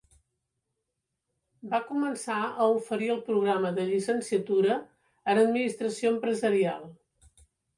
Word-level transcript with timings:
Va 1.73 1.81
començar 1.89 2.37
a 2.47 2.67
oferir 2.79 3.11
el 3.17 3.21
programa 3.29 3.73
de 3.77 3.87
llicenciatura 3.93 4.79
en 5.35 5.45
administració 5.45 6.15
empresarial. 6.19 6.91